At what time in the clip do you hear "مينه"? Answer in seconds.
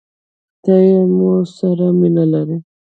1.99-2.23